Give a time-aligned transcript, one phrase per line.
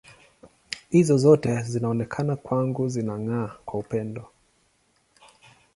[0.89, 4.31] Hizo zote zinaonekana kwangu zinang’aa kwa upendo.